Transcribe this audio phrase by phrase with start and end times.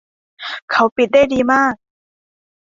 [0.71, 1.73] เขาปิดได้ดีมาก